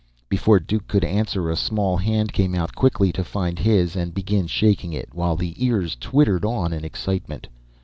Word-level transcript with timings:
Before 0.29 0.59
Duke 0.59 0.87
could 0.87 1.03
answer, 1.03 1.51
a 1.51 1.55
small 1.55 1.95
hand 1.97 2.33
came 2.33 2.55
out 2.55 2.73
quickly 2.73 3.11
to 3.11 3.23
find 3.23 3.59
his 3.59 3.95
and 3.95 4.15
begin 4.15 4.47
shaking 4.47 4.93
it, 4.93 5.09
while 5.13 5.35
the 5.35 5.53
ears 5.63 5.95
twittered 6.01 6.43
on 6.43 6.73
in 6.73 6.83
excitement. 6.83 7.45